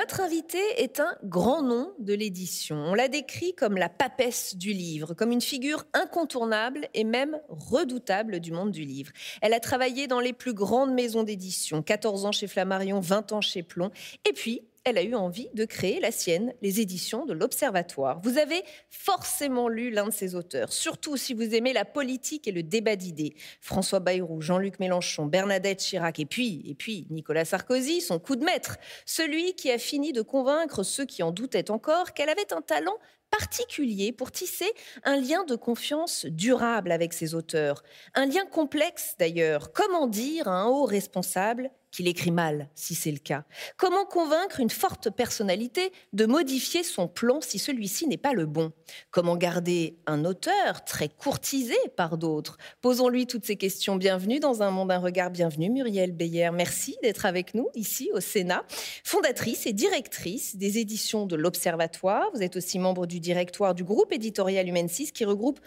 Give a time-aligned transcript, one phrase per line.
[0.00, 2.76] Notre invité est un grand nom de l'édition.
[2.76, 8.40] On l'a décrit comme la papesse du livre, comme une figure incontournable et même redoutable
[8.40, 9.12] du monde du livre.
[9.42, 13.42] Elle a travaillé dans les plus grandes maisons d'édition, 14 ans chez Flammarion, 20 ans
[13.42, 13.90] chez Plomb,
[14.26, 18.20] et puis elle a eu envie de créer la sienne, les éditions de l'Observatoire.
[18.22, 22.52] Vous avez forcément lu l'un de ses auteurs, surtout si vous aimez la politique et
[22.52, 23.34] le débat d'idées.
[23.60, 28.44] François Bayrou, Jean-Luc Mélenchon, Bernadette Chirac et puis, et puis Nicolas Sarkozy, son coup de
[28.44, 32.62] maître, celui qui a fini de convaincre ceux qui en doutaient encore qu'elle avait un
[32.62, 32.96] talent
[33.30, 34.70] particulier pour tisser
[35.04, 37.82] un lien de confiance durable avec ses auteurs.
[38.14, 39.72] Un lien complexe d'ailleurs.
[39.72, 43.44] Comment dire à un haut responsable qu'il écrit mal, si c'est le cas
[43.76, 48.72] Comment convaincre une forte personnalité de modifier son plan si celui-ci n'est pas le bon?
[49.10, 52.58] Comment garder un auteur très courtisé par d'autres?
[52.80, 53.96] Posons-lui toutes ces questions.
[53.96, 55.30] Bienvenue dans Un monde, un regard.
[55.30, 56.50] Bienvenue Muriel Beyer.
[56.52, 58.64] Merci d'être avec nous ici au Sénat.
[59.04, 62.30] Fondatrice et directrice des éditions de l'Observatoire.
[62.34, 65.60] Vous êtes aussi membre du directoire du groupe éditorial Humain 6 qui regroupe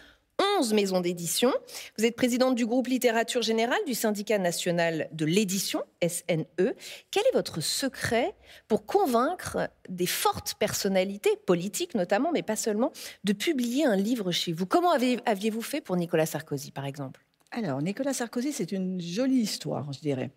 [0.59, 1.53] 11 maisons d'édition.
[1.97, 6.73] Vous êtes présidente du groupe littérature générale du syndicat national de l'édition, SNE.
[7.11, 8.33] Quel est votre secret
[8.67, 12.91] pour convaincre des fortes personnalités, politiques notamment, mais pas seulement,
[13.23, 14.65] de publier un livre chez vous?
[14.65, 14.93] Comment
[15.25, 17.21] aviez-vous fait pour Nicolas Sarkozy, par exemple?
[17.55, 20.31] Alors, Nicolas Sarkozy, c'est une jolie histoire, je dirais.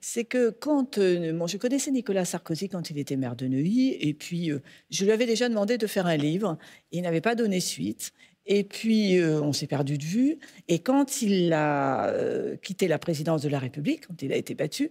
[0.00, 0.96] C'est que quand.
[0.96, 5.04] Euh, je connaissais Nicolas Sarkozy quand il était maire de Neuilly, et puis euh, je
[5.04, 6.56] lui avais déjà demandé de faire un livre.
[6.90, 8.12] Il n'avait pas donné suite.
[8.46, 10.38] Et puis, euh, on s'est perdu de vue.
[10.68, 14.54] Et quand il a euh, quitté la présidence de la République, quand il a été
[14.54, 14.90] battu,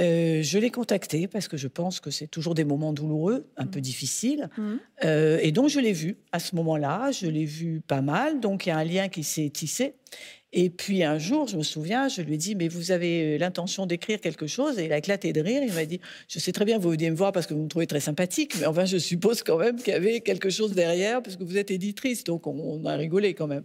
[0.00, 3.66] euh, je l'ai contacté parce que je pense que c'est toujours des moments douloureux, un
[3.66, 3.82] peu mmh.
[3.82, 4.50] difficiles.
[4.56, 4.74] Mmh.
[5.40, 7.10] et donc, je l'ai vu à ce moment-là.
[7.12, 8.40] Je l'ai vu pas mal.
[8.40, 9.94] Donc, il y a un lien qui s'est tissé.
[10.56, 13.86] Et puis un jour, je me souviens, je lui ai dit, mais vous avez l'intention
[13.86, 14.78] d'écrire quelque chose?
[14.78, 15.62] Et il a éclaté de rire.
[15.66, 17.68] Il m'a dit, je sais très bien, vous venez me voir parce que vous me
[17.68, 21.24] trouvez très sympathique, mais enfin, je suppose quand même qu'il y avait quelque chose derrière
[21.24, 22.22] parce que vous êtes éditrice.
[22.22, 23.64] Donc on, a rigolé quand même.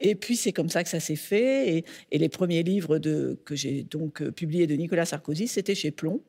[0.00, 1.84] Et puis c'est comme ça que ça s'est fait.
[2.10, 5.90] Et, les premiers livres de, que j'ai donc euh, publiés de Nicolas Sarkozy, c'était chez
[5.90, 6.20] Plomb.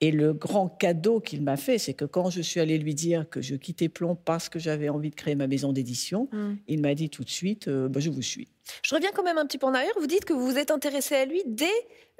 [0.00, 3.28] Et le grand cadeau qu'il m'a fait, c'est que quand je suis allée lui dire
[3.30, 6.54] que je quittais Plomb parce que j'avais envie de créer ma maison d'édition, mm.
[6.68, 8.48] il m'a dit tout de suite, euh, bah, je vous suis.
[8.82, 9.92] Je reviens quand même un petit peu en arrière.
[9.98, 11.66] Vous dites que vous vous êtes intéressé à lui dès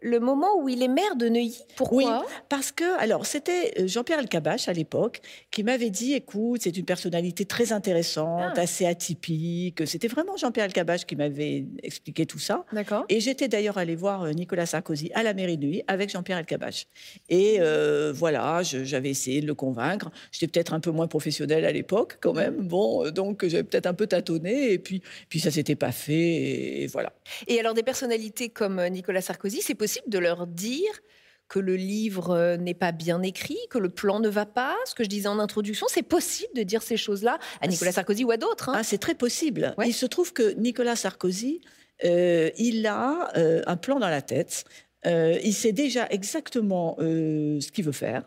[0.05, 1.59] le moment où il est maire de Neuilly.
[1.77, 6.61] Pourquoi Oui, parce que, alors, c'était euh, Jean-Pierre Elkabach à l'époque qui m'avait dit écoute,
[6.63, 8.61] c'est une personnalité très intéressante, ah.
[8.61, 9.87] assez atypique.
[9.87, 12.67] C'était vraiment Jean-Pierre Elkabach qui m'avait expliqué tout ça.
[12.73, 13.07] D'accord.
[13.09, 16.39] Et j'étais d'ailleurs allée voir euh, Nicolas Sarkozy à la mairie de Neuilly avec Jean-Pierre
[16.39, 16.87] Elkabach.
[17.31, 20.11] Et euh, voilà, j'avais essayé de le convaincre.
[20.33, 22.57] J'étais peut-être un peu moins professionnelle à l'époque, quand même.
[22.57, 24.73] Bon, donc j'avais peut-être un peu tâtonné.
[24.73, 26.83] Et puis, puis ça s'était pas fait.
[26.83, 27.15] Et voilà.
[27.47, 30.91] Et alors, des personnalités comme Nicolas Sarkozy, c'est possible de leur dire
[31.49, 34.95] que le livre euh, n'est pas bien écrit, que le plan ne va pas, ce
[34.95, 38.25] que je disais en introduction, c'est possible de dire ces choses-là à ah, Nicolas Sarkozy
[38.25, 38.71] ou à d'autres.
[38.71, 38.75] Hein.
[38.77, 39.75] Ah, c'est très possible.
[39.85, 41.61] Il se trouve que Nicolas Sarkozy,
[42.05, 44.65] euh, il a euh, un plan dans la tête.
[45.05, 48.23] il sait déjà exactement ce qu'il veut faire,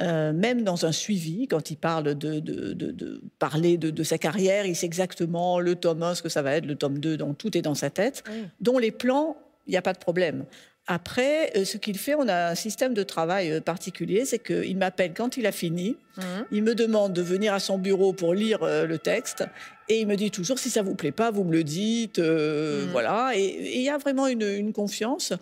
[0.00, 5.58] même dans un suivi, quand il parle de, parler de, sa carrière, il sait exactement
[5.58, 7.74] le tome 1, ce que ça va être, le tome 2, donc tout est dans
[7.74, 8.22] sa tête,
[8.60, 9.36] dont les plans
[9.66, 10.44] il n'y a pas de problème.
[10.86, 14.76] Après, euh, ce qu'il fait, on a un système de travail euh, particulier, c'est qu'il
[14.76, 16.22] m'appelle quand il a fini, mmh.
[16.50, 19.44] il me demande de venir à son bureau pour lire euh, le texte,
[19.88, 22.90] et il me dit toujours si ça vous plaît pas, vous me le dites, mmh.
[22.90, 23.32] voilà.
[23.36, 25.32] Et il y a vraiment une, une confiance.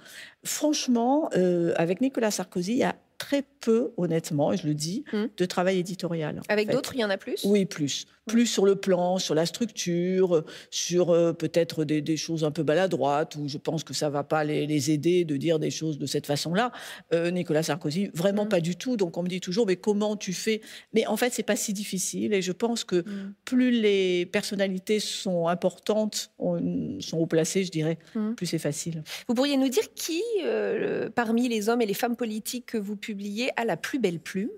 [0.45, 1.31] Franchement,
[1.77, 5.27] avec Nicolas Sarkozy, il y a très peu, honnêtement, et je le dis, hmm.
[5.37, 6.41] de travail éditorial.
[6.49, 7.45] Avec d'autres, il y en a plus?
[7.45, 8.07] Oui, plus.
[8.27, 13.37] Plus sur le plan, sur la structure, sur euh, peut-être des, choses un peu maladroites,
[13.37, 16.07] où je pense que ça ne va pas les, aider de dire des choses de
[16.07, 16.71] cette façon-là.
[17.13, 18.51] Euh, Nicolas Sarkozy, vraiment hmm.
[18.51, 18.97] pas du tout.
[18.97, 20.61] Donc on me dit toujours, mais comment tu fais?
[20.93, 22.33] Mais en fait, c'est pas si difficile.
[22.33, 23.35] Et je pense que hmm.
[23.45, 27.99] plus les personnalités sont importantes, sont haut placées, je dirais,
[28.37, 29.03] plus c'est facile.
[29.27, 32.97] Vous pourriez nous dire qui, euh, parmi les hommes et les femmes politiques que vous
[33.09, 34.51] publié à la plus belle plume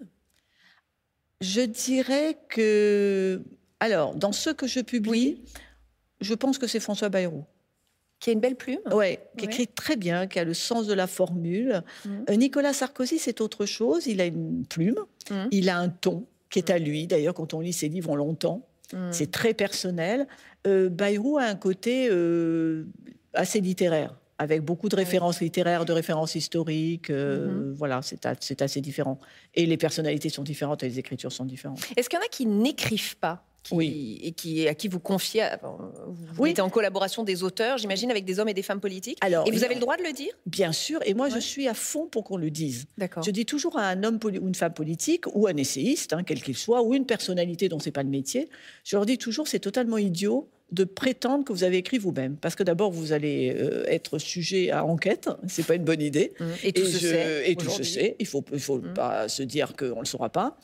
[1.40, 3.44] Je dirais que,
[3.78, 5.44] alors, dans ce que je publie,
[6.20, 7.44] je pense que c'est François Bayrou.
[8.18, 10.94] Qui a une belle plume Oui, qui écrit très bien, qui a le sens de
[10.94, 11.84] la formule.
[12.04, 12.10] Mmh.
[12.28, 14.08] Euh, Nicolas Sarkozy, c'est autre chose.
[14.08, 14.98] Il a une plume,
[15.30, 15.34] mmh.
[15.52, 17.06] il a un ton qui est à lui.
[17.06, 18.66] D'ailleurs, quand on lit ses livres, on l'entend.
[18.92, 19.12] Mmh.
[19.12, 20.26] C'est très personnel.
[20.66, 22.84] Euh, Bayrou a un côté euh,
[23.32, 27.10] assez littéraire avec beaucoup de références littéraires, de références historiques.
[27.10, 27.74] Euh, mm-hmm.
[27.74, 29.18] Voilà, c'est assez différent.
[29.54, 31.80] Et les personnalités sont différentes et les écritures sont différentes.
[31.94, 35.46] Est-ce qu'il y en a qui n'écrivent pas qui, et qui, à qui vous confiez,
[35.62, 36.54] vous oui.
[36.58, 39.18] en collaboration des auteurs, j'imagine, avec des hommes et des femmes politiques.
[39.20, 40.32] Alors, et vous avez le droit de le dire?
[40.46, 42.86] Bien sûr, et moi je suis à fond pour qu'on le dise.
[43.22, 46.42] Je dis toujours à un homme ou une femme politique, ou un essayiste, hein, quel
[46.42, 48.48] qu'il soit, ou une personnalité dont c'est pas le métier,
[48.84, 52.36] je leur dis toujours c'est totalement idiot de prétendre que vous avez écrit vous-même.
[52.36, 55.28] Parce que d'abord, vous allez euh, être sujet à enquête.
[55.48, 56.32] C'est pas une bonne idée.
[56.38, 56.44] Mmh.
[56.64, 57.50] Et tout se sait.
[57.50, 58.16] Et tout se sait.
[58.18, 58.94] Il faut, il faut mmh.
[58.94, 60.56] pas se dire qu'on ne le saura pas.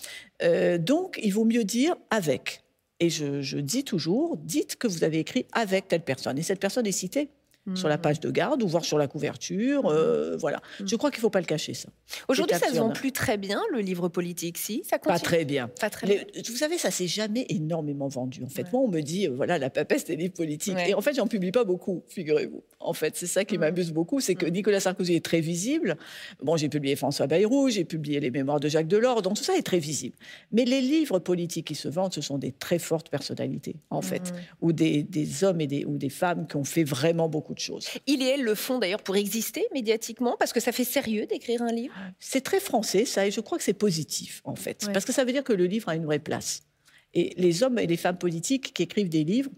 [0.43, 2.63] Euh, donc, il vaut mieux dire avec.
[3.01, 6.39] Et je, je, dis toujours, dites que vous avez écrit avec telle personne.
[6.39, 7.29] Et cette personne est citée
[7.75, 8.01] sur la mmh.
[8.01, 9.85] page de garde ou voir sur la couverture.
[9.85, 9.93] Mmh.
[9.93, 10.61] Euh, voilà.
[10.81, 10.87] Mmh.
[10.87, 11.89] Je crois qu'il ne faut pas le cacher, ça.
[12.29, 14.83] Aujourd'hui, ça se vend plus très bien, le livre politique, si?
[14.89, 15.69] Ça Pas très bien.
[15.81, 16.25] Pas très bien.
[16.49, 18.43] Vous savez, ça s'est jamais énormément vendu.
[18.45, 20.77] En fait, moi, on me dit, euh, voilà, la papesse des livres politiques.
[20.87, 22.63] Et en fait, j'en publie pas beaucoup, figurez-vous.
[22.81, 25.97] En fait, c'est ça qui m'amuse beaucoup, c'est que Nicolas Sarkozy est très visible.
[26.43, 29.57] Bon, j'ai publié François Bayrou, j'ai publié les Mémoires de Jacques Delors, donc tout ça
[29.57, 30.17] est très visible.
[30.53, 34.33] Mais les livres politiques qui se vendent, ce sont des très fortes personnalités, en fait,
[34.61, 37.61] ou des, des hommes et des, ou des femmes qui ont fait vraiment beaucoup de
[37.61, 37.89] choses.
[38.07, 41.63] Il et elle le font d'ailleurs pour exister médiatiquement, parce que ça fait sérieux d'écrire
[41.63, 41.95] un livre?
[42.21, 45.25] C'est très français, ça, et je crois que c'est positif, en fait, parce que ça
[45.25, 46.63] veut dire que le livre a une vraie place.
[47.15, 49.51] Et les hommes et les femmes politiques qui écrivent des livres,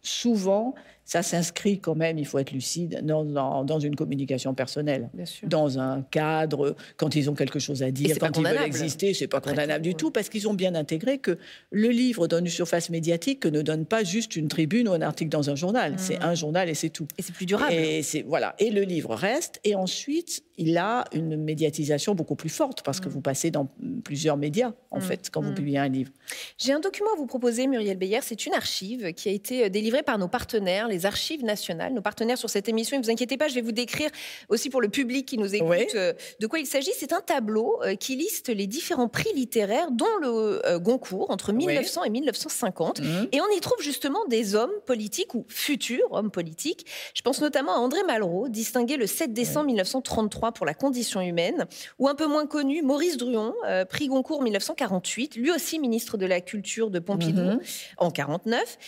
[0.00, 5.10] souvent, ça s'inscrit quand même, il faut être lucide, dans, une communication personnelle,
[5.42, 9.26] dans un cadre, quand ils ont quelque chose à dire, quand ils veulent exister, c'est
[9.26, 11.38] pas condamnable du tout, parce qu'ils ont bien intégré que
[11.70, 15.02] le livre donne une surface médiatique que ne donne pas juste une tribune ou un
[15.02, 15.94] article dans un journal.
[15.96, 16.24] C'est mmh.
[16.24, 17.08] un journal et c'est tout.
[17.18, 17.72] Et c'est plus durable.
[17.72, 18.54] Et c'est voilà.
[18.58, 19.60] Et le livre reste.
[19.64, 23.12] Et ensuite, il a une médiatisation beaucoup plus forte parce que mmh.
[23.12, 23.68] vous passez dans
[24.04, 25.02] plusieurs médias en mmh.
[25.02, 26.12] fait quand vous publiez un livre.
[26.58, 28.20] J'ai un document à vous proposer, Muriel Beyer.
[28.22, 32.02] C'est une archive qui a été euh, délivrée par nos partenaires les Archives nationales, nos
[32.02, 32.96] partenaires sur cette émission.
[32.98, 34.10] Ne vous inquiétez pas, je vais vous décrire
[34.48, 36.90] aussi pour le public qui nous écoute euh, de quoi il s'agit.
[36.96, 41.52] C'est un tableau euh, qui liste les différents prix littéraires, dont le euh, Goncourt, entre
[41.52, 43.00] 1900 et 1950.
[43.00, 43.04] Mmh.
[43.32, 46.86] Et on y trouve justement des hommes politiques ou futurs hommes politiques.
[47.14, 51.66] Je pense notamment à André Malraux, distingué le 7 décembre 1933 pour la condition humaine,
[51.98, 53.54] ou un peu moins connu, Maurice Druon,
[53.88, 57.60] prix Goncourt 1948, lui aussi ministre de la Culture de Pompidou mmh.
[57.98, 58.78] en 49.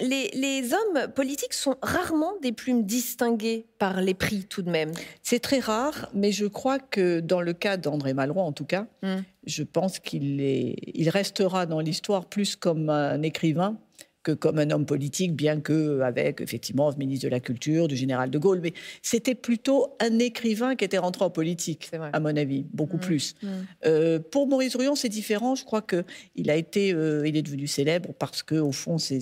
[0.00, 4.92] les, les hommes politiques sont rarement des plumes distinguées par les prix tout de même.
[5.22, 8.86] C'est très rare, mais je crois que dans le cas d'André Malraux, en tout cas,
[9.02, 9.20] hmm.
[9.46, 13.76] je pense qu'il il restera dans l'histoire plus comme un écrivain
[14.22, 17.96] que comme un homme politique, bien que avec effectivement le ministre de la Culture, du
[17.96, 18.60] général de Gaulle.
[18.62, 23.00] Mais c'était plutôt un écrivain qui était rentré en politique, à mon avis, beaucoup mmh.
[23.00, 23.34] plus.
[23.42, 23.48] Mmh.
[23.86, 25.54] Euh, pour Maurice Druon, c'est différent.
[25.54, 26.04] Je crois que
[26.36, 29.20] il a été, euh, il est devenu célèbre parce que au fond, ses,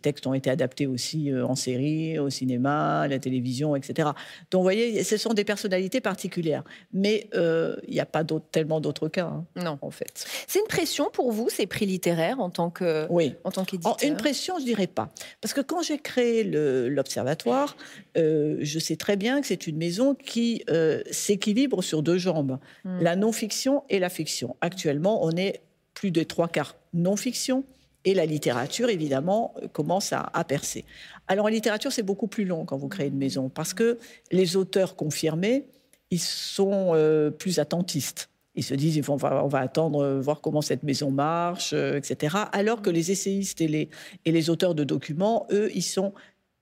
[0.00, 4.10] textes ont été adaptés aussi euh, en série, au cinéma, à la télévision, etc.
[4.50, 6.62] Donc, vous voyez, ce sont des personnalités particulières.
[6.92, 9.26] Mais il n'y a pas tellement d'autres cas.
[9.26, 10.26] Hein, non, en fait.
[10.46, 13.34] C'est une pression pour vous ces prix littéraires en tant que, oui.
[13.44, 13.96] en tant qu'éditeur?
[14.32, 15.10] Je dirais pas.
[15.40, 17.76] Parce que quand j'ai créé l'Observatoire,
[18.16, 22.58] euh, je sais très bien que c'est une maison qui euh, s'équilibre sur deux jambes,
[22.84, 23.00] hmm.
[23.00, 24.56] la non-fiction et la fiction.
[24.60, 25.60] Actuellement, on est
[25.94, 27.64] plus de trois quarts non-fiction
[28.04, 30.84] et la littérature, évidemment, commence à, percer.
[31.26, 33.98] Alors en littérature, c'est beaucoup plus long quand vous créez une maison, parce que
[34.30, 35.66] les auteurs confirmés,
[36.10, 38.30] ils sont euh, plus attentistes.
[38.58, 41.96] Ils se disent, on va, on va attendre, euh, voir comment cette maison marche, euh,
[41.96, 42.36] etc.
[42.50, 43.88] Alors que les essayistes et les,
[44.24, 46.12] et les auteurs de documents, eux, ils sont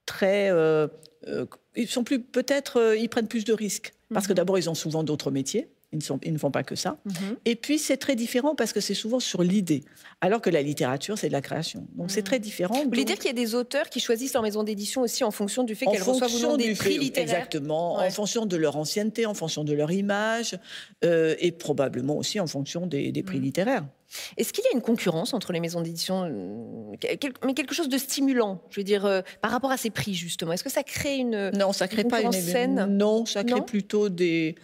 [0.05, 0.51] très...
[0.51, 0.87] Euh,
[1.75, 3.95] ils sont plus, peut-être, ils prennent plus de risques.
[4.13, 4.37] Parce que mhm.
[4.37, 5.69] d'abord, ils ont souvent d'autres métiers.
[5.93, 6.97] Ils ne, sont, ils ne, font pas que ça.
[7.05, 7.37] Mhm.
[7.45, 9.85] Et puis, c'est très différent parce que c'est souvent sur l'idée,
[10.19, 11.87] alors que la littérature, c'est de la création.
[11.95, 12.25] Donc, c'est mhm.
[12.25, 12.75] très différent.
[12.75, 15.31] Vous voulez dire qu'il y a des auteurs qui choisissent leur maison d'édition aussi en
[15.31, 18.75] fonction du fait qu'elles reçoivent ou non des prix littéraires Exactement, en fonction de leur
[18.75, 20.59] ancienneté, en fonction de leur image,
[21.05, 23.43] euh, et probablement aussi en fonction des, prix mhm.
[23.43, 23.85] littéraires.
[24.35, 26.95] Est-ce qu'il y a une concurrence entre les maisons d'édition, euh,
[27.45, 30.53] mais quelque chose de stimulant, je veux dire, euh, par rapport à ces prix justement?
[30.53, 32.85] Est-ce que ça crée une non, ça crée pas une scène?
[32.85, 34.55] Non, ça crée plutôt des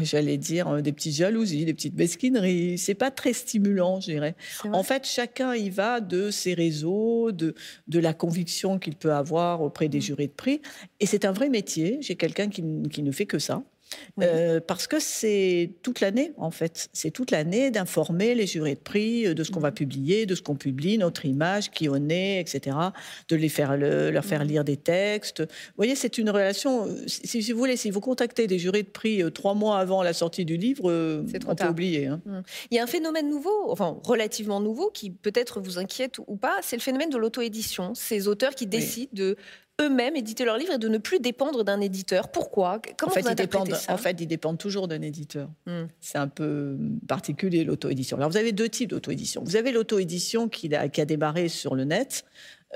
[0.00, 2.78] j'allais dire, euh, des petites jalousies, des petites mesquineries.
[2.78, 4.34] C'est pas très stimulant, je dirais.
[4.72, 7.54] En fait, chacun y va de ses réseaux, de,
[7.88, 10.02] de la conviction qu'il peut avoir auprès des mmh.
[10.02, 10.60] jurés de prix.
[11.00, 11.98] Et c'est un vrai métier.
[12.00, 13.62] J'ai quelqu'un qui, qui ne fait que ça.
[14.20, 16.88] Euh, parce que c'est toute l'année, en fait.
[16.92, 19.74] C'est toute l'année d'informer les jurés de prix euh, de ce qu'on va mmh.
[19.74, 22.76] publier, de ce qu'on publie, notre image, qui on est, etc.
[23.28, 24.48] De les faire, leur faire mmh.
[24.48, 25.40] lire des textes.
[25.40, 26.86] Vous voyez, c'est une relation.
[26.86, 30.12] Euh, si, vous voulez, si vous contactez des jurés de prix trois mois avant la
[30.12, 30.84] sortie du livre,
[31.46, 32.06] on peut oublier.
[32.06, 32.20] Hein.
[32.26, 32.40] Mmh.
[32.70, 36.58] Il y a un phénomène nouveau, enfin relativement nouveau, qui peut-être vous inquiète ou pas,
[36.62, 37.94] c'est le phénomène de l'auto-édition.
[37.94, 39.36] Ces auteurs qui décident de
[39.80, 42.30] eux-mêmes éditer leurs livres et de ne plus dépendre d'un éditeur.
[42.30, 42.80] Pourquoi?
[42.98, 43.92] Comment en fait, vous ils dépendent, ça?
[43.92, 45.48] en fait, ils dépendent toujours d'un éditeur.
[45.66, 45.86] Hmm.
[46.00, 46.76] C'est un peu
[47.08, 48.16] particulier l'auto-édition.
[48.16, 49.42] Alors, vous avez deux types d'auto-édition.
[49.44, 52.24] Vous avez l'auto-édition qui qui a démarré sur le net,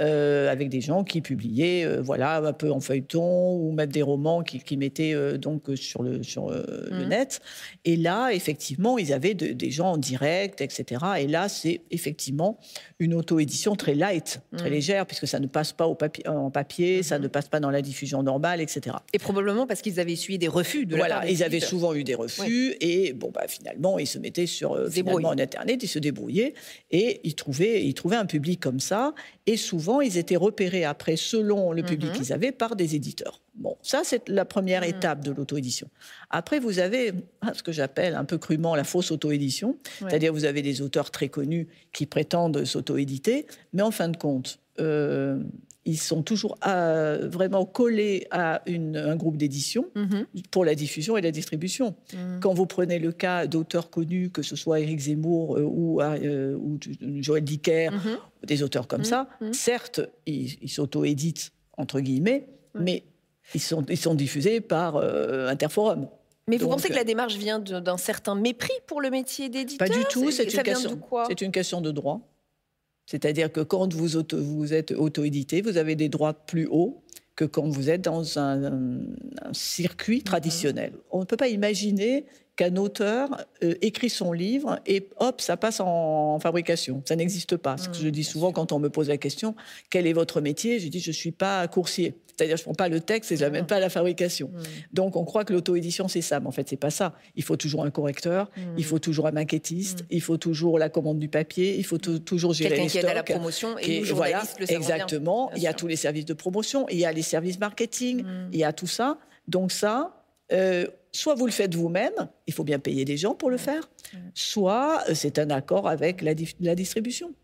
[0.00, 4.02] euh, avec des gens qui publiaient, euh, voilà, un peu en feuilleton ou même des
[4.02, 7.08] romans qui, qui mettaient euh, donc sur le sur le Mhm.
[7.08, 7.40] net.
[7.84, 11.00] Et là, effectivement, ils avaient de- des gens en direct, etc.
[11.20, 12.58] Et là, c'est effectivement
[12.98, 14.74] une auto-édition très light, très Mhm.
[14.74, 17.22] légère, puisque ça ne passe pas au papier, en papier, ça Mhm.
[17.24, 18.96] ne passe pas dans la diffusion normale, etc.
[19.12, 21.60] Et probablement parce qu'ils avaient essuyé des refus de la Voilà, part des ils avaient
[21.60, 25.88] souvent eu des refus et bon bah finalement ils se mettaient sur finalement internet, ils
[25.88, 26.54] se débrouillaient
[26.90, 29.14] et ils trouvaient ils trouvaient un public comme ça
[29.46, 32.16] et souvent ils étaient repérés après selon le public Mhm.
[32.16, 33.40] qu'ils avaient par des éditeurs.
[33.54, 34.88] Bon, ça c'est la première Mhm.
[34.88, 35.88] étape de l'auto-édition.
[36.30, 40.08] Après vous avez ah, ce que j'appelle un peu crûment la fausse auto-édition, Ouais.
[40.10, 44.58] c'est-à-dire vous avez des auteurs très connus qui prétendent s'auto-éditer, mais en fin de compte
[44.80, 45.38] euh,
[45.86, 50.26] ils sont toujours euh, vraiment collés à une- un groupe d'édition Mhm.
[50.50, 51.94] pour la diffusion et la distribution.
[52.12, 52.40] Mhm.
[52.40, 56.54] Quand vous prenez le cas d'auteurs connus, que ce soit Éric Zemmour euh, ou, euh,
[56.56, 56.78] ou
[57.20, 58.16] Joël Dicker, Mhm.
[58.46, 63.04] des auteurs comme ça, certes, ils s'auto-éditent, entre guillemets, mais
[63.54, 66.08] ils sont, ils sont diffusés par euh, Interforum.
[66.48, 69.88] Mais vous pensez que la démarche vient d'un certain mépris pour le métier d'éditeur?
[69.88, 72.20] Pas du tout, une, question- c'est une question de droit.
[73.06, 77.02] C'est-à-dire que quand vous, auto- vous êtes auto-édité, vous avez des droits plus hauts
[77.37, 79.00] que quand vous êtes dans un,
[79.42, 80.92] un circuit traditionnel.
[81.11, 85.80] On ne peut pas imaginer qu'un auteur euh, écrit son livre et hop, ça passe
[85.80, 87.02] en, fabrication.
[87.04, 87.76] Ça n'existe pas.
[87.76, 89.54] Ce que Mmh, je dis bien souvent quand on me pose la question,
[89.90, 90.78] quel est votre métier?
[90.78, 92.14] Je dis, je ne suis pas coursier.
[92.37, 93.66] C'est-à-dire, je ne prends pas le texte et je l'amène Mmh.
[93.68, 94.50] pas à la fabrication.
[94.52, 94.62] Mhm.
[94.92, 96.40] Donc, on croit que l'auto-édition, c'est ça.
[96.40, 97.14] Mais en fait, c'est pas ça.
[97.37, 101.20] Il faut toujours un correcteur, il faut toujours un maquettiste, il faut toujours la commande
[101.20, 104.16] du papier, il faut tou- toujours gérer Quelqu'un qui aide à la promotion et nous,
[104.16, 104.76] voilà, le bien.
[104.76, 105.46] exactement.
[105.49, 108.25] bien il y a tous les services de promotion, il y a les services marketing,
[108.52, 109.18] il y a tout ça.
[109.46, 113.50] Donc ça, euh, soit vous le faites vous-même, il faut bien payer des gens pour
[113.50, 113.88] le faire,
[114.34, 117.34] soit euh, c'est un accord avec la, distribution.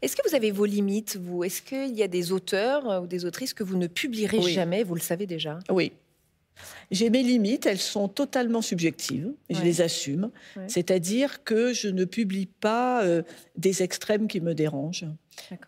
[0.00, 1.44] Est-ce que vous avez vos limites, vous?
[1.44, 4.52] Est-ce qu'il y a des auteurs euh, ou des autrices que vous ne publierez Oui.
[4.52, 4.84] jamais?
[4.84, 5.58] Vous le savez déjà?
[5.70, 5.92] Oui.
[6.90, 10.30] J'ai mes limites, elles sont totalement subjectives, je les assume.
[10.56, 10.62] Ouais.
[10.68, 13.22] C'est-à-dire que je ne publie pas euh,
[13.56, 15.06] des extrêmes qui me dérangent.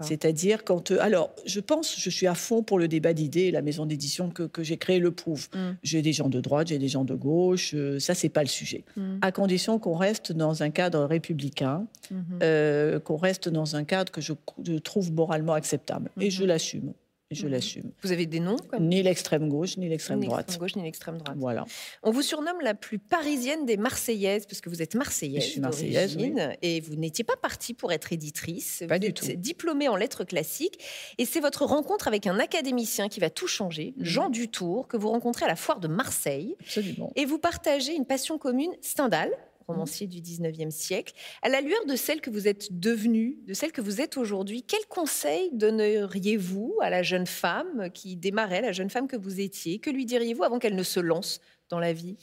[0.01, 0.91] C'est-à-dire quand...
[0.93, 4.31] euh, alors, je pense, je suis à fond pour le débat d'idées, la maison d'édition
[4.31, 5.49] que, que j'ai créée le prouve.
[5.55, 5.71] Mm.
[5.83, 8.49] J'ai des gens de droite, j'ai des gens de gauche, euh, ça, c'est pas le
[8.49, 8.85] sujet.
[8.97, 9.19] Mm.
[9.21, 12.39] À condition qu'on reste dans un cadre républicain, Mhm.
[12.43, 14.33] euh, qu'on reste dans un cadre que je,
[14.67, 16.11] je trouve moralement acceptable.
[16.19, 16.49] Et je Mhm.
[16.49, 16.93] l'assume.
[17.31, 17.53] Je Mhm.
[17.53, 17.93] l'assume.
[18.03, 20.47] Vous avez des noms comme Ni l'extrême gauche, ni l'extrême ni droite.
[20.47, 21.37] l'extrême gauche ni l'extrême droite.
[21.39, 21.67] Voilà.
[22.03, 25.45] On vous surnomme la plus parisienne des Marseillaises, parce que vous êtes Marseillaise.
[25.45, 26.17] Je suis Marseillaise,
[26.63, 28.83] Et vous n'étiez pas partie pour être éditrice.
[28.89, 29.27] Pas vous du êtes tout.
[29.37, 30.79] diplômée en lettres classiques.
[31.19, 34.05] Et c'est votre rencontre avec un académicien qui va tout changer, Mhm.
[34.05, 36.57] Jean Dutour, que vous rencontrez à la foire de Marseille.
[36.61, 37.13] Absolument.
[37.15, 39.31] Et vous partagez une passion commune, Stendhal,
[39.69, 41.15] romancier du 19e siècle.
[41.43, 44.63] À la lueur de celle que vous êtes devenue, de celle que vous êtes aujourd'hui,
[44.63, 49.79] quel conseil donneriez-vous à la jeune femme qui démarrait, la jeune femme que vous étiez?
[49.79, 52.17] Que lui diriez-vous avant qu'elle ne se lance dans la vie?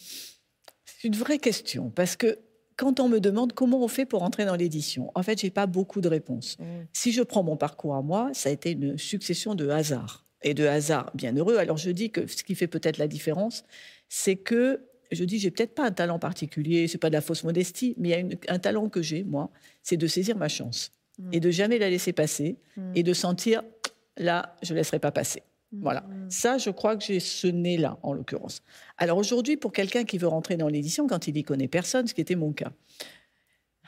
[0.86, 2.40] C'est une vraie question parce que
[2.78, 5.66] quand on me demande comment on fait pour entrer dans l'édition, en fait, j'ai pas
[5.66, 6.58] beaucoup de réponses.
[6.92, 10.54] Si je prends mon parcours à moi, ça a été une succession de hasards et
[10.54, 11.58] de hasards bien heureux.
[11.58, 13.64] Alors je dis que ce qui fait peut-être la différence,
[14.10, 14.82] c'est que
[15.12, 18.10] je dis j'ai peut-être pas un talent particulier, c'est pas de la fausse modestie, mais
[18.10, 19.50] il y a une- un talent que j'ai moi,
[19.84, 21.30] c'est de saisir ma chance Mm.
[21.34, 22.92] et de jamais la laisser passer Mm.
[22.96, 23.64] et de sentir
[24.18, 25.44] là je laisserai pas passer.
[25.72, 26.02] Voilà.
[26.02, 26.30] Mm.
[26.30, 28.62] Ça, je crois que j'ai ce nez-là, en l'occurrence.
[28.98, 32.14] Alors aujourd'hui, pour quelqu'un qui veut rentrer dans l'édition, quand il n'y connaît personne, ce
[32.14, 32.72] qui était mon cas,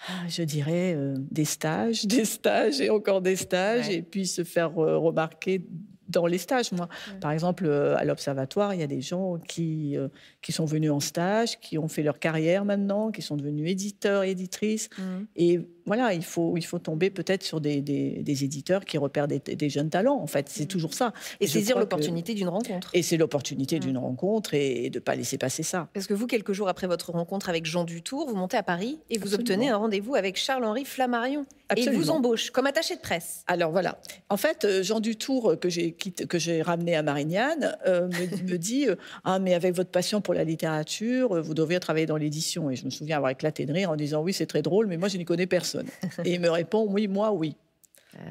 [0.08, 3.96] ah, je dirais euh, des stages, des stages et encore des stages, Ouais.
[3.96, 5.62] et puis se faire euh, remarquer
[6.10, 6.72] dans les stages.
[6.72, 7.20] Moi, Ouais.
[7.20, 10.08] par exemple, euh, à l'Observatoire, il y a des gens qui, euh,
[10.42, 14.24] qui sont venus en stage, qui ont fait leur carrière maintenant, qui sont devenus éditeurs,
[14.24, 14.90] éditrices.
[14.98, 15.04] Mm.
[15.36, 19.28] Et voilà, il faut, il faut tomber peut-être sur des, des- des éditeurs qui repèrent
[19.28, 20.20] des, des jeunes talents.
[20.22, 20.68] En fait, c'est Mm.
[20.68, 21.14] toujours ça.
[21.40, 22.92] Et saisir que- l'opportunité d'une rencontre.
[22.94, 23.80] et c'est l'opportunité Mm.
[23.80, 25.88] d'une rencontre et, de ne pas laisser passer ça.
[25.94, 29.00] Parce que vous, quelques jours après votre rencontre avec Jean Dutour, vous montez à Paris
[29.10, 29.42] et vous Absolument.
[29.56, 31.46] obtenez un rendez-vous avec Charles-Henri Flammarion.
[31.76, 32.16] Et il vous Absolument.
[32.18, 33.44] embauche comme attaché de presse.
[33.48, 33.98] Alors voilà.
[34.30, 38.52] En fait, euh, Jean Dutour, euh, que j'ai que j'ai ramené à Marignane, euh, me,
[38.52, 38.88] me dit
[39.26, 42.70] Ah, mais avec votre passion pour la littérature, vous devriez travailler dans l'édition.
[42.70, 44.98] Et je me souviens avoir éclaté de rire en disant Oui, c'est très drôle, mais
[44.98, 45.77] moi, je n'y connais personne.
[46.26, 47.56] Et il me répond Oui, moi, oui.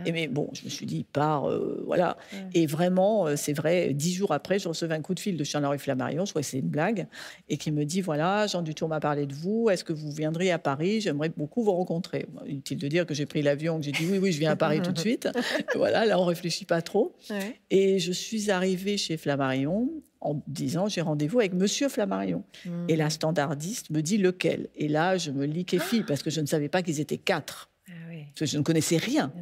[0.04, 2.16] Et mais bon, je me suis dit, il part, euh, voilà.
[2.54, 5.44] Et vraiment, euh, c'est vrai, dix jours après, je recevais un coup de fil de
[5.44, 7.06] Charles-Henri Flammarion, je crois que c'est une blague,
[7.48, 10.50] et qui me dit, voilà, Jean Dutour m'a parlé de vous, est-ce que vous viendriez
[10.50, 11.00] à Paris?
[11.00, 12.26] J'aimerais beaucoup vous rencontrer.
[12.46, 14.56] Inutile de dire que j'ai pris l'avion, que j'ai dit, oui, oui, je viens à
[14.56, 15.28] Paris tout de suite.
[15.76, 17.14] voilà, là, on réfléchit pas trop.
[17.70, 19.88] Et je suis arrivée chez Flammarion,
[20.26, 22.42] en disant j'ai rendez-vous avec Monsieur Flammarion.
[22.88, 24.68] Et la standardiste me dit lequel?
[24.74, 27.70] Et là, je me liquéfie parce que je ne savais pas qu'ils étaient quatre.
[27.88, 27.92] Ah
[28.34, 29.32] parce que je ne connaissais rien.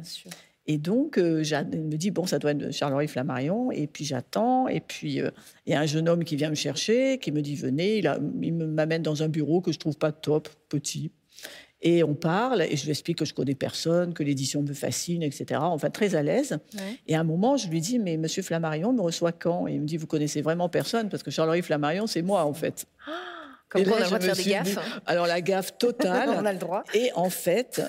[0.67, 3.71] Et donc, euh, me dit, bon, ça doit être Charles-Henri Flammarion.
[3.71, 4.67] Et puis, j'attends.
[4.67, 5.29] Et puis, euh,
[5.65, 7.99] il y a un jeune homme qui vient me chercher, qui me dit, venez.
[7.99, 11.11] Il, il m'amène dans un bureau que je trouve pas top, petit.
[11.81, 15.21] Et on parle, et je lui explique que je connais personne, que l'édition me fascine,
[15.21, 15.59] etc.
[15.61, 16.57] Enfin, très à l'aise.
[17.07, 19.67] Et à un moment, je lui dis, mais Monsieur Flammarion me reçoit quand?
[19.67, 22.53] Et il me dit, vous connaissez vraiment personne, parce que Charles-Henri Flammarion, c'est moi, en
[22.53, 22.87] fait.
[23.05, 23.34] Ah
[23.83, 25.01] comme quoi, on a le droit de faire des gaffes.
[25.05, 26.29] alors, la gaffe totale.
[26.37, 26.83] on a le droit.
[26.93, 27.81] Et en fait,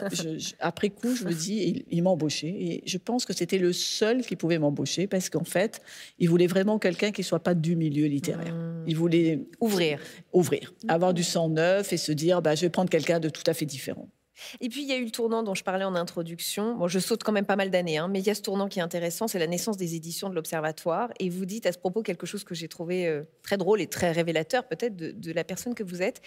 [0.61, 2.49] après coup, je me dis, il, m'a embauché.
[2.49, 5.81] Et je pense que c'était le seul qui pouvait m'embaucher parce qu'en fait,
[6.19, 8.55] il voulait vraiment quelqu'un qui soit pas du milieu littéraire.
[8.55, 8.85] Hmm.
[8.87, 9.41] Il voulait.
[9.61, 9.99] Ouvrir.
[10.33, 10.75] Ouvrir.
[10.89, 13.55] Avoir du sang neuf et se dire, bah, je vais prendre quelqu'un de tout à
[13.55, 14.09] fait différent.
[14.61, 16.77] Et puis, il y a eu le tournant dont je parlais en introduction.
[16.77, 18.69] Bon, je saute quand même pas mal d'années, hein, mais il y a ce tournant
[18.69, 21.11] qui est intéressant, c'est la naissance des éditions de l'Observatoire.
[21.21, 23.87] Et vous dites à ce propos quelque chose que j'ai trouvé euh, très drôle et
[23.87, 26.23] très révélateur peut-être de, la personne que vous êtes.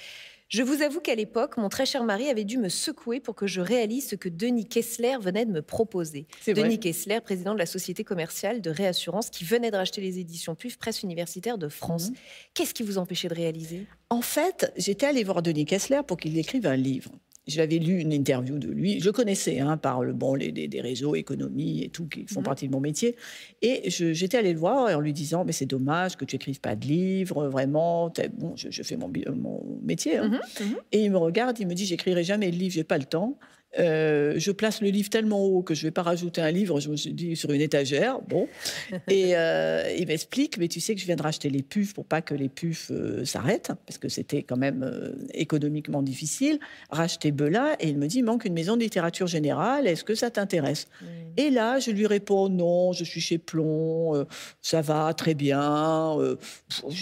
[0.50, 3.46] Je vous avoue qu'à l'époque, mon très cher mari avait dû me secouer pour que
[3.46, 6.26] je réalise ce que Denis Kessler venait de me proposer.
[6.48, 10.56] Denis Kessler, président de la société commerciale de réassurance qui venait de racheter les éditions
[10.56, 12.10] PUF, Presse universitaire de France.
[12.10, 12.16] Mhm.
[12.56, 13.86] Qu'est-ce qui vous empêchait de réaliser?
[14.10, 17.12] En fait, j'étais allée voir Denis Kessler pour qu'il écrive un livre.
[17.50, 19.00] J'avais lu une interview de lui.
[19.00, 22.46] Je connaissais hein, par le bon les, des réseaux, économie et tout, qui font mhm.
[22.46, 23.16] partie de mon métier.
[23.62, 26.76] Et j'étais allée le voir en lui disant Mais c'est dommage que tu écrives pas
[26.76, 28.12] de livres, vraiment.
[28.34, 30.18] Bon, je, fais mon, mon métier.
[30.18, 30.40] Hein.
[30.60, 30.76] Mhm, mhm.
[30.92, 33.38] Et il me regarde, il me dit J'écrirai jamais de livre, j'ai pas le temps.
[33.78, 36.80] Euh, je place le livre tellement haut que je ne vais pas rajouter un livre,
[36.80, 38.20] je me suis dit, sur une étagère.
[38.28, 38.48] Bon.
[39.08, 42.06] Et euh, il m'explique, mais tu sais que je viens de racheter les puffs pour
[42.06, 46.60] pas que les puffs euh, s'arrêtent, parce que c'était quand même économiquement difficile.
[46.90, 50.16] Racheter Bela, et il me dit, il manque une maison de littérature générale, est-ce que
[50.16, 50.88] ça t'intéresse?
[51.02, 51.06] Mm.
[51.38, 54.26] Et là, je lui réponds, non, je suis chez Plomb,
[54.62, 56.18] ça va très bien.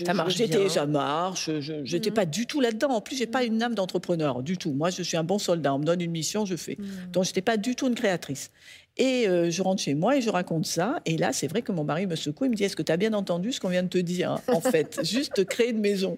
[0.04, 0.70] ça marche bien.
[0.70, 2.14] Ça marche, je n'étais mm.
[2.14, 2.90] pas du tout là-dedans.
[2.90, 3.48] En plus, j'ai pas mm.
[3.48, 4.74] une âme d'entrepreneur, du tout.
[4.74, 6.78] Moi, je suis un bon soldat, on me donne une mission, je fais.
[6.80, 7.12] Hmm.
[7.12, 8.52] Donc, je n'étais pas du tout une créatrice.
[8.98, 11.02] Et euh, je rentre chez moi et je raconte ça.
[11.06, 12.46] Et là, c'est vrai que mon mari me secoue.
[12.46, 14.32] Il me dit Est-ce que tu as bien entendu ce qu'on vient de te dire
[14.32, 16.18] hein, En fait, juste créer une maison.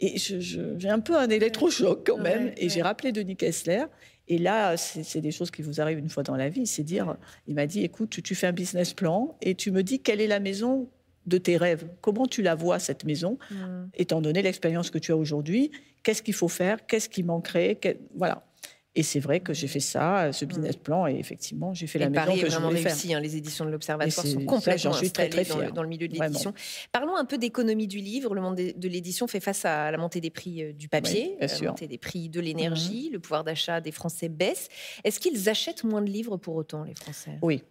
[0.00, 2.52] Et j'ai un peu un électrochoc quand même.
[2.56, 3.84] et j'ai rappelé Denis Kessler.
[4.28, 6.66] Et là, c'est des choses qui vous arrivent une fois dans la vie.
[6.66, 10.00] C'est dire Il m'a dit Écoute, tu fais un business plan et tu me dis
[10.00, 10.88] quelle est la maison
[11.26, 11.86] de tes rêves.
[12.00, 13.88] Comment tu la vois, cette maison, hmm.
[13.94, 15.70] étant donné l'expérience que tu as aujourd'hui?
[16.02, 16.86] Qu'est-ce qu'il faut faire?
[16.86, 17.78] Qu'est-ce qui manquerait?
[18.14, 18.47] Voilà.
[18.94, 20.48] Et c'est vrai que j'ai fait ça, euh, ce mmh.
[20.48, 23.14] business plan, et effectivement, j'ai fait la maison Paris que est vraiment je réussi.
[23.14, 26.18] Hein, les éditions de l'Observatoire sont complètement ça, installées très, très dans, le, milieu de
[26.18, 26.52] l'édition.
[26.90, 28.34] Parlons un peu d'économie du livre.
[28.34, 31.68] Le monde de l'édition fait face à la montée des prix euh, du papier, la
[31.68, 33.12] montée des prix de l'énergie, mmh.
[33.12, 34.68] le pouvoir d'achat des Français baisse.
[35.04, 37.38] Est-ce qu'ils achètent moins de livres pour autant, les Français?
[37.42, 37.62] Oui.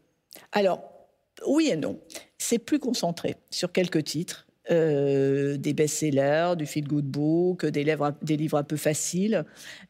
[0.51, 0.81] Alors,
[1.45, 1.99] oui et non.
[2.37, 4.46] C'est plus concentré sur quelques titres.
[4.69, 9.45] Euh, des best-sellers, du feel-good book, des livres, des livres un peu faciles.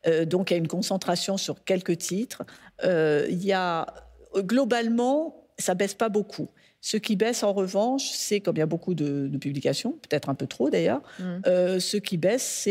[0.05, 2.43] Euh, donc, il y a une concentration sur quelques titres.
[2.83, 3.87] Euh, il y a,
[4.35, 6.49] globalement, ça baisse pas beaucoup.
[6.79, 10.35] Ce qui baisse, en revanche, c'est, comme il y a beaucoup de, publications, peut-être un
[10.35, 11.79] peu trop d'ailleurs, mmh.
[11.79, 12.67] ce qui baisse,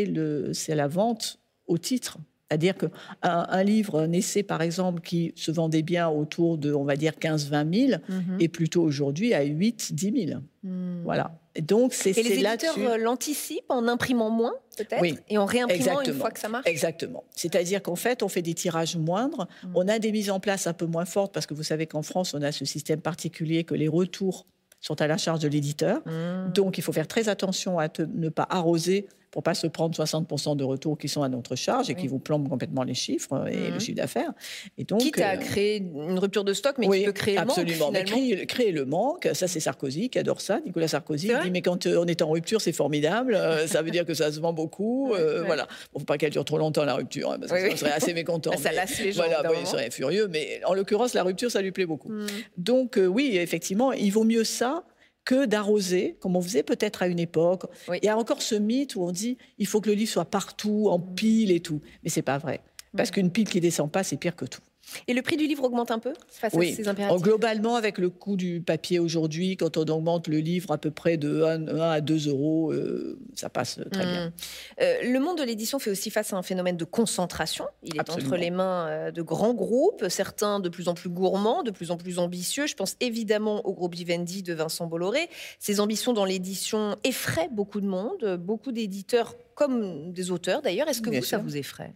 [0.52, 2.18] c'est la vente au titre.
[2.48, 2.90] C'est-à-dire qu'un
[3.22, 7.14] un livre, un essai par exemple, qui se vendait bien autour de, on va dire,
[7.20, 8.40] 15-20 000, mmh.
[8.40, 10.40] est plutôt aujourd'hui à 8-10 000.
[10.62, 11.02] Mmh.
[11.04, 11.38] Voilà.
[11.60, 16.02] Donc, c'est Et les éditeurs euh, l'anticipent en imprimant moins, peut-être oui, Et en réimprimant
[16.02, 17.24] une fois que ça marche Exactement.
[17.34, 19.48] C'est-à-dire qu'en fait, on fait des tirages moindres.
[19.64, 19.72] Mm.
[19.74, 22.02] On a des mises en place un peu moins fortes parce que vous savez qu'en
[22.02, 24.46] France, on a ce système particulier que les retours
[24.80, 26.00] sont à la charge de l'éditeur.
[26.06, 26.52] Mm.
[26.52, 30.56] Donc, il faut faire très attention à ne pas arroser pour pas se prendre 60%
[30.56, 33.68] de retours qui sont à notre charge et qui vous plombent complètement les chiffres et
[33.68, 33.80] le mmh.
[33.80, 34.32] chiffre d'affaires.
[34.78, 37.90] Et donc, Quitte à euh, créer une rupture de stock, mais qui peut créer absolument.
[37.90, 38.12] le manque.
[38.16, 40.60] Mais créer, le manque, ça c'est Sarkozy qui adore ça.
[40.64, 43.34] Nicolas Sarkozy dit mais quand euh, on est en rupture, c'est formidable.
[43.34, 45.12] Euh, ça veut dire que ça se vend beaucoup.
[45.44, 45.68] Voilà.
[45.92, 48.14] Bon, faut pas qu'elle dure trop longtemps la rupture, hein, parce que ça serait assez
[48.14, 48.56] mécontent.
[48.56, 49.24] ça lasse les gens.
[49.26, 50.28] Voilà, il serait furieux.
[50.28, 52.10] Mais en l'occurrence, la rupture, ça lui plaît beaucoup.
[52.10, 52.26] Mmh.
[52.56, 54.84] Donc oui, effectivement, il vaut mieux ça
[55.26, 57.64] que d'arroser, comme on faisait peut-être à une époque.
[57.92, 60.24] Il y a encore ce mythe où on dit il faut que le livre soit
[60.24, 61.82] partout, en pile et tout.
[62.02, 62.62] Mais c'est pas vrai.
[62.96, 64.62] Parce qu'une pile qui descend pas, c'est pire que tout.
[65.08, 68.10] Et le prix du livre augmente un peu face à ces impératifs Globalement, avec le
[68.10, 72.00] coût du papier aujourd'hui, quand on augmente le livre à peu près de 1, à
[72.00, 74.28] 2 euros, euh, ça passe très bien.
[74.28, 74.32] Mmh.
[74.80, 77.66] Euh, le monde de l'édition fait aussi face à un phénomène de concentration.
[77.82, 81.62] Il est entre les mains euh, de grands groupes, certains de plus en plus gourmands,
[81.62, 82.66] de plus en plus ambitieux.
[82.66, 85.28] Je pense évidemment au groupe Vivendi de Vincent Bolloré.
[85.58, 88.36] Ses ambitions dans l'édition effraient beaucoup de monde.
[88.36, 90.86] Beaucoup d'éditeurs comme des auteurs d'ailleurs.
[90.88, 91.94] Est-ce que vous, ça vous effraie?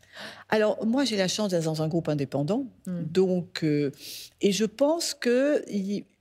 [0.48, 2.64] Alors, moi, j'ai la chance d'être dans un groupe indépendant.
[2.86, 3.02] Hmm.
[3.10, 3.90] Donc, euh,
[4.40, 5.62] et je pense que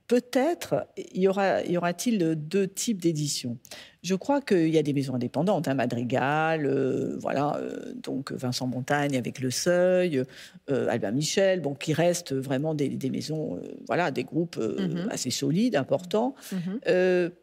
[0.08, 3.58] peut-être y aura y aura-t-il deux types d'éditions.
[4.02, 8.66] Je crois qu'il y a des maisons indépendantes, hein, Madrigal, euh, voilà, euh, donc Vincent
[8.66, 10.24] Montagne avec Le Seuil,
[10.68, 15.08] Albin Michel, bon, qui restent vraiment des, maisons, voilà, des groupes mhm.
[15.10, 16.34] assez solides, importants.
[16.52, 16.80] Mhm.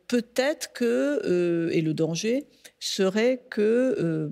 [0.08, 2.48] peut-être que et le danger,
[2.80, 4.30] serait que euh,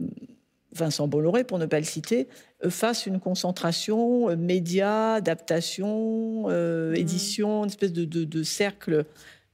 [0.72, 2.32] Vincent Bolloré, pour ne pas le citer, euh,
[2.70, 6.96] fasse une concentration euh, média, adaptation, mmh.
[6.96, 9.06] édition, une espèce de, cercle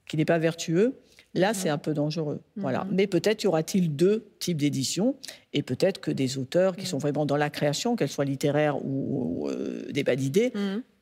[0.08, 1.00] qui n'est pas vertueux.
[1.34, 1.56] Là, mmh.
[1.56, 2.42] c'est un peu dangereux.
[2.58, 2.84] Voilà.
[2.84, 2.90] Mmh.
[2.92, 5.16] Mais peut-être y aura-t-il deux types d'éditions,
[5.54, 9.50] et peut-être que des auteurs qui sont vraiment dans la création, qu'elle soit littéraire ou,
[9.90, 10.52] des bas d'idées,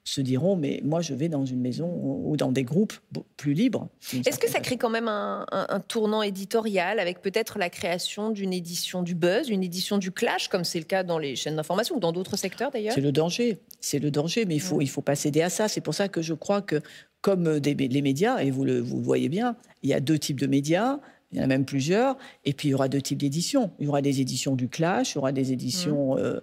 [0.10, 2.94] se diront mais moi je vais dans une maison ou dans des groupes
[3.38, 3.90] plus libres.
[4.14, 5.46] Est-ce que ça crée quand même un,
[5.88, 10.64] tournant éditorial avec peut-être la création d'une édition du buzz, une édition du clash comme
[10.64, 12.94] c'est le cas dans les chaînes d'information ou dans d'autres secteurs d'ailleurs?
[12.94, 15.68] C'est le danger, c'est le danger, mais il faut il faut pas céder à ça.
[15.68, 16.82] C'est pour ça que je crois que
[17.22, 20.48] comme les médias et vous le, vous voyez bien, il y a deux types de
[20.48, 21.00] médias.
[21.32, 22.18] Il y en a même plusieurs.
[22.44, 23.72] Et puis, il y aura deux types d'éditions.
[23.80, 26.20] Il y aura des éditions du Clash, il y aura des éditions mmh.
[26.20, 26.40] euh,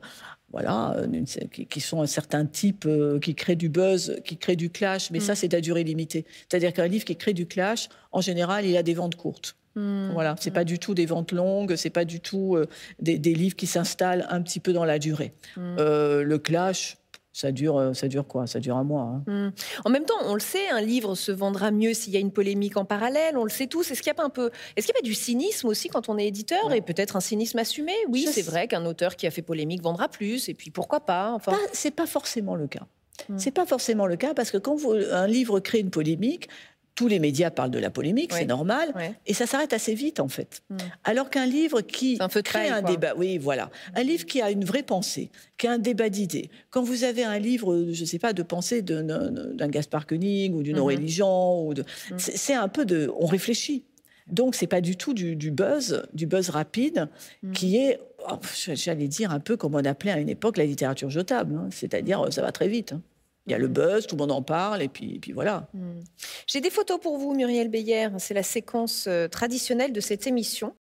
[0.53, 1.25] voilà, euh,
[1.69, 5.21] qui sont un certain type, euh, qui créent du buzz, qui créent du clash, mais
[5.21, 5.37] ça, mm.
[5.37, 6.25] c'est à durée limitée.
[6.49, 9.57] C'est-à-dire qu'un livre qui crée du clash, en général, il a des ventes courtes.
[9.75, 10.13] Mm.
[10.13, 10.67] Voilà, c'est pas mm.
[10.67, 12.67] du tout des ventes longues, c'est pas du tout euh,
[13.01, 15.33] des, livres qui s'installent un petit peu dans la durée.
[15.57, 16.97] le clash,
[17.37, 18.47] ça dure, euh, ça dure quoi?
[18.47, 19.03] Ça dure un mois.
[19.03, 19.23] Hein.
[19.27, 19.53] Mmh.
[19.85, 22.33] En même temps, on le sait, un livre se vendra mieux s'il y a une
[22.33, 23.37] polémique en parallèle.
[23.37, 23.91] On le sait tous.
[23.91, 25.91] Est-ce qu'il n'y a pas un peu, est-ce qu'il y a pas du cynisme aussi
[25.91, 27.93] quand on est éditeur et peut-être un cynisme assumé?
[28.09, 30.49] Oui, c'est vrai qu'un auteur qui a fait polémique vendra plus.
[30.49, 32.87] Et puis pourquoi pas Enfin, c'est pas forcément le cas.
[33.29, 33.39] Mmh.
[33.39, 34.79] C'est pas forcément le cas parce que quand
[35.13, 36.49] un livre crée une polémique,
[36.97, 38.93] tous les médias parlent de la polémique, c'est normal,
[39.27, 40.63] et ça s'arrête assez vite en fait.
[40.71, 40.77] Hmm.
[41.05, 44.65] Alors qu'un livre qui un crée un débat, oui, voilà, un livre qui a une
[44.65, 46.51] vraie pensée, qui a un débat d'idées.
[46.71, 50.63] Quand vous avez un livre, je ne sais pas, de pensée d'un Gaspard Koenig ou
[50.63, 50.79] d'une.
[50.79, 52.19] Aurélie Jean, ou de, hmm.
[52.19, 53.85] c'est un peu de, on réfléchit.
[54.27, 57.09] Donc c'est pas du tout du, buzz, du buzz rapide,
[57.43, 57.53] hmm.
[57.53, 58.39] qui est, oh,
[58.73, 61.69] j'allais dire un peu comme on appelait à une époque la littérature jetable, hein.
[61.71, 62.93] c'est-à-dire ça va très vite.
[62.93, 63.03] Hein.
[63.47, 65.69] Il y a le buzz, tout le monde en parle, et puis, puis voilà.
[65.73, 66.01] Hmm.
[66.47, 68.09] J'ai des photos pour vous, Muriel Beyer.
[68.19, 70.75] C'est la séquence euh, traditionnelle de cette émission.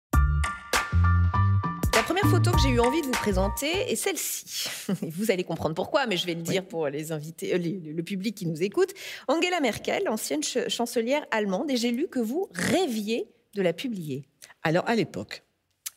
[1.94, 4.68] La première photo que j'ai eu envie de vous présenter est celle-ci.
[5.02, 8.36] Vous allez comprendre pourquoi, mais je vais le dire pour les invités, euh, le public
[8.36, 8.94] qui nous écoute.
[9.28, 14.28] Angela Merkel, ancienne chancelière allemande, et j'ai lu que vous rêviez de la publier.
[14.64, 15.44] Alors à l'époque.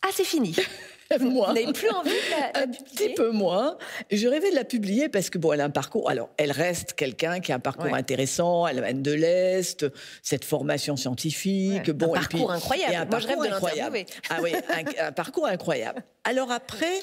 [0.03, 0.55] Ah, c'est fini.
[1.21, 1.49] moi.
[1.49, 3.79] Vous n'avez plus envie de la, publier Un petit peu moins.
[4.11, 6.11] Je rêvais de la publier parce que, bon, elle a un parcours.
[6.11, 8.67] Alors, elle reste quelqu'un qui a un parcours intéressant.
[8.67, 9.87] Elle vient de l'Est,
[10.23, 11.91] cette formation scientifique.
[11.91, 12.95] Bon, un parcours incroyable.
[12.95, 13.99] un Moi, je rêve incroyable.
[14.31, 14.53] Ah oui,
[15.01, 16.03] un, parcours incroyable.
[16.25, 17.01] Alors après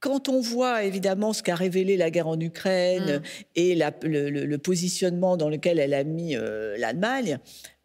[0.00, 3.22] quand on voit évidemment ce qu'a révélé la guerre en Ukraine mm.
[3.56, 7.38] et le, positionnement dans lequel elle a mis euh, l'Allemagne,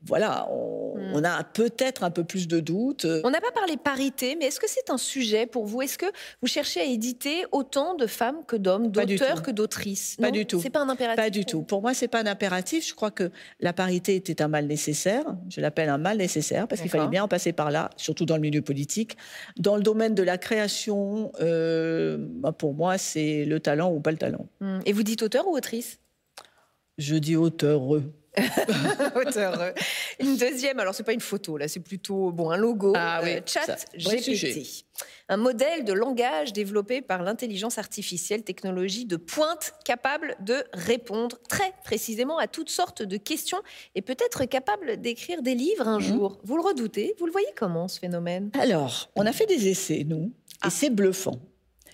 [0.06, 1.14] voilà, hmm.
[1.14, 3.06] on, a peut-être un peu plus de doutes.
[3.26, 5.82] On n'a pas parlé parité, mais est-ce que c'est un sujet pour vous?
[5.82, 6.06] Est-ce que
[6.42, 10.16] vous cherchez à éditer autant de femmes que d'hommes, d'auteurs que d'autrices?
[10.16, 10.62] Pas du tout.
[10.62, 11.22] C'est pas un impératif.
[11.22, 11.64] Pas du tout.
[11.64, 12.88] Pour moi, c'est pas un impératif.
[12.88, 15.26] Je crois que la parité était un mal nécessaire.
[15.50, 18.36] Je l'appelle un mal nécessaire parce qu'il fallait bien en passer par là, surtout dans
[18.36, 19.18] le milieu politique.
[19.58, 24.12] Dans le domaine de la création, euh, bah, pour moi, c'est le talent ou pas
[24.12, 24.48] le talent.
[24.62, 24.80] Hmm.
[24.86, 26.00] Et vous dites auteur ou autrice?
[26.98, 27.82] Je dis auteur.
[29.16, 29.74] Auteur.
[30.20, 32.94] Une deuxième, alors c'est pas une photo, là c'est plutôt bon un logo.
[32.96, 34.86] Ah euh, chat GPT.
[35.30, 41.74] Un modèle de langage développé par l'intelligence artificielle, technologie de pointe capable de répondre très
[41.84, 43.60] précisément à toutes sortes de questions
[43.96, 46.06] et peut-être capable d'écrire des livres un mhm.
[46.06, 46.40] jour.
[46.44, 48.50] Vous le redoutez Vous le voyez comment ce phénomène?
[48.60, 50.70] Alors, on a fait des essais, nous, et ah.
[50.70, 51.40] c'est bluffant.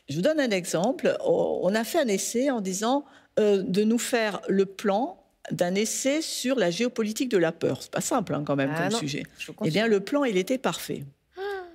[0.08, 1.18] Je vous donne un exemple.
[1.24, 3.06] On a fait un essai en disant
[3.40, 7.82] euh, de nous faire le plan d'un essai sur la géopolitique de la peur.
[7.82, 9.24] C'est pas simple hein, quand même ah comme sujet.
[9.64, 11.04] Eh bien, le plan, il était parfait.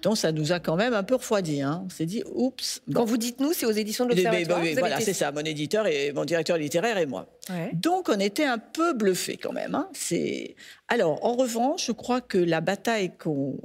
[0.02, 1.60] Donc ça nous a quand même un peu refroidi.
[1.60, 1.82] Hein.
[1.86, 2.82] On s'est dit, oups.
[2.94, 4.60] Quand vous dites nous, c'est aux éditions de l'Observatoire.
[4.62, 7.26] Oui, voilà, c'est ça, mon éditeur et mon directeur littéraire et moi.
[7.74, 9.74] Donc on était un peu bluffés quand même.
[9.74, 9.88] Hein.
[9.92, 10.54] C'est
[10.88, 13.12] alors en revanche, je crois que la bataille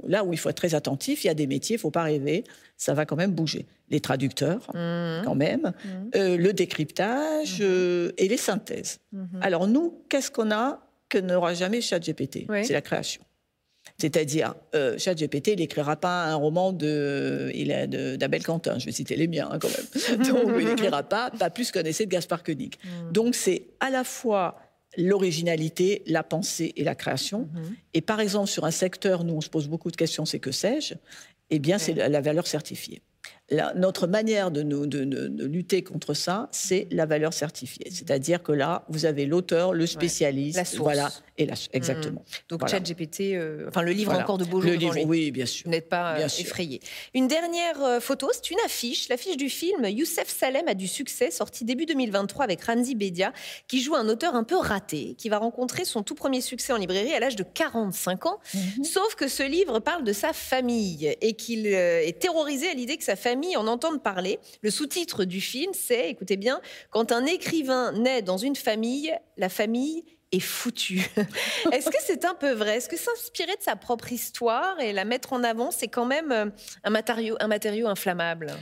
[0.06, 2.02] là où il faut être très attentif, il y a des métiers, il faut pas
[2.02, 2.44] rêver,
[2.76, 3.66] ça va quand même bouger.
[3.88, 5.24] Les traducteurs, mmh.
[5.24, 5.88] quand même, mmh.
[6.16, 7.64] euh, le décryptage mmh.
[7.64, 8.98] euh, et les synthèses.
[9.40, 12.46] Alors nous, qu'est-ce qu'on a que n'aura jamais ChatGPT?
[12.64, 13.22] C'est la création.
[13.98, 17.52] C'est-à-dire, euh, ChatGPT, il n'écrira pas un roman de,
[18.16, 20.18] d'Abel Quentin, je vais citer les miens hein, quand même.
[20.26, 22.74] Donc, il n'écrira pas, pas plus qu'un essai de Gaspard Koenig.
[22.82, 23.12] Mm.
[23.12, 24.60] Donc, c'est à la fois
[24.98, 27.48] l'originalité, la pensée et la création.
[27.94, 30.52] Et par exemple, sur un secteur, nous, on se pose beaucoup de questions, c'est que
[30.52, 30.94] sais-je?
[31.50, 33.02] Eh bien, c'est la valeur certifiée
[33.76, 37.86] notre manière de, nous, de, lutter contre ça, c'est la valeur certifiée.
[37.90, 40.82] C'est-à-dire que là, vous avez l'auteur, le spécialiste, la source.
[40.82, 42.22] voilà, et exactement.
[42.22, 42.48] Mmh.
[42.48, 44.70] Donc ChatGPT, euh, enfin le livre encore de beaux jours.
[44.70, 45.64] Le livre, oui, bien sûr.
[45.64, 46.80] Vous n'êtes pas euh, effrayé.
[47.14, 51.30] Une dernière euh, photo, c'est une affiche, l'affiche du film Youssef Salem a du succès,
[51.30, 53.32] sorti début 2023 avec Ranzi Bedia,
[53.68, 56.78] qui joue un auteur un peu raté, qui va rencontrer son tout premier succès en
[56.78, 58.40] librairie à l'âge de 45 ans.
[58.54, 58.84] Mmh.
[58.84, 63.04] Sauf que ce livre parle de sa famille et qu'il est terrorisé à l'idée que
[63.04, 64.38] sa famille en entendent parler.
[64.62, 69.48] Le sous-titre du film, c'est, écoutez bien, quand un écrivain naît dans une famille, la
[69.48, 71.08] famille est foutue.
[71.72, 72.76] Est-ce que c'est un peu vrai?
[72.76, 76.32] Est-ce que s'inspirer de sa propre histoire et la mettre en avant, c'est quand même
[76.32, 76.46] euh,
[76.84, 78.54] un matériau, un matériau inflammable?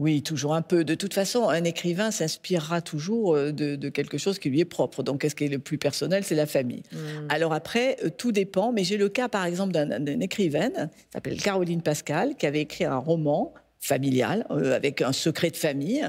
[0.00, 0.82] Oui, toujours un peu.
[0.82, 5.02] De toute façon, un écrivain s'inspirera toujours euh, de, quelque chose qui lui est propre.
[5.02, 6.24] Donc, qu'est-ce qui est le plus personnel?
[6.24, 6.84] C'est la famille.
[6.90, 7.26] Hmm.
[7.28, 8.72] Alors après, euh, tout dépend.
[8.72, 12.84] Mais j'ai le cas, par exemple, d'une écrivaine, qui s'appelle Caroline Pascal, qui avait écrit
[12.84, 16.08] un roman familiale, euh, avec un secret de famille.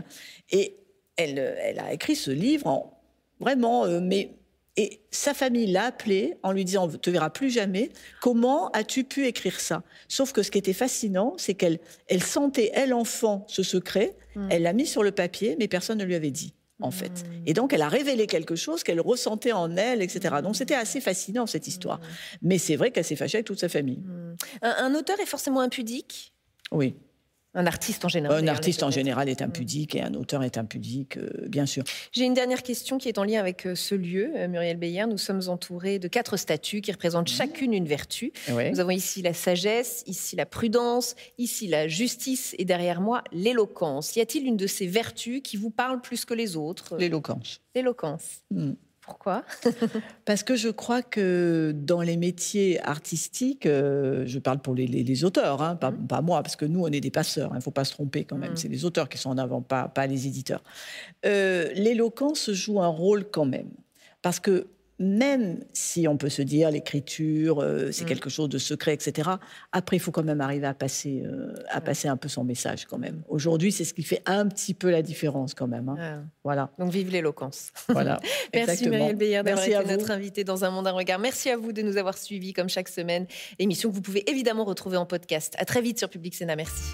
[0.51, 0.77] Et
[1.17, 3.01] elle, elle a écrit ce livre en,
[3.39, 4.35] vraiment, euh, mais
[4.77, 7.91] et sa famille l'a appelé en lui disant, on ne te verra plus jamais.
[8.21, 9.83] Comment as-tu pu écrire ça?
[10.07, 14.15] Sauf que ce qui était fascinant, c'est qu'elle elle sentait, elle enfant, ce secret.
[14.35, 14.47] Hmm.
[14.49, 17.09] Elle l'a mis sur le papier, mais personne ne lui avait dit en fait.
[17.09, 17.43] Hmm.
[17.45, 20.35] Et donc, elle a révélé quelque chose qu'elle ressentait en elle, etc.
[20.41, 21.99] Donc, c'était assez fascinant, cette histoire.
[21.99, 22.03] Hmm.
[22.43, 23.99] Mais c'est vrai qu'elle s'est fâchée avec toute sa famille.
[24.61, 26.33] un, auteur est forcément impudique?
[26.71, 26.95] Oui.
[27.53, 28.43] Un artiste en général.
[28.43, 31.83] Un artiste en général est impudique et un auteur est impudique, euh, bien sûr.
[32.13, 35.05] J'ai une dernière question qui est en lien avec euh, ce lieu, euh, Muriel Beyer.
[35.05, 37.35] Nous sommes entourés de quatre statues qui représentent mmh.
[37.35, 38.31] chacune une vertu.
[38.49, 44.15] Nous avons ici la sagesse, ici la prudence, ici la justice et derrière moi l'éloquence.
[44.15, 46.95] Y a-t-il une de ces vertus qui vous parle plus que les autres?
[46.97, 47.59] L'éloquence.
[47.75, 48.43] L'éloquence.
[48.51, 48.71] Mmh.
[49.01, 49.43] Pourquoi?
[50.25, 55.61] Parce que je crois que dans les métiers artistiques, euh, je parle pour les, auteurs,
[55.61, 56.07] hein, mmh.
[56.07, 57.93] pas, moi, parce que nous, on est des passeurs, il hein, ne faut pas se
[57.93, 58.53] tromper quand même.
[58.53, 58.57] Mmh.
[58.57, 60.63] C'est les auteurs qui sont en avant, pas, pas les éditeurs.
[61.25, 63.71] Euh, l'éloquence joue un rôle quand même.
[64.21, 64.67] Parce que
[65.01, 68.07] même si on peut se dire l'écriture, euh, c'est mm.
[68.07, 69.31] quelque chose de secret, etc.
[69.71, 72.85] Après, il faut quand même arriver à passer, euh, à passer un peu son message
[72.85, 73.23] quand même.
[73.27, 75.89] Aujourd'hui, c'est ce qui fait un petit peu la différence quand même.
[75.89, 76.23] Hein.
[76.43, 76.69] Voilà.
[76.77, 77.71] Donc vive l'éloquence.
[77.89, 78.19] Voilà.
[78.53, 81.19] Merci Marielle Beyer d'avoir été notre invitée dans Un Monde un regard.
[81.19, 83.25] Merci à vous de nous avoir suivis comme chaque semaine.
[83.57, 85.55] Émission que vous pouvez évidemment retrouver en podcast.
[85.57, 86.55] À très vite sur Public Sénat.
[86.55, 86.93] Merci.